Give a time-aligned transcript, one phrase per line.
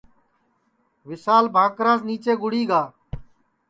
[1.07, 2.81] وشال بھاکراس نیچے گُڑی گا